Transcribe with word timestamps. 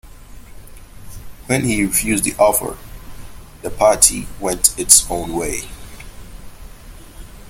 When 1.45 1.63
he 1.65 1.83
refused 1.85 2.23
the 2.23 2.33
offer, 2.37 2.75
the 3.61 3.69
party 3.69 4.25
went 4.39 4.73
its 4.75 5.05
own 5.11 5.35
way. 5.35 5.67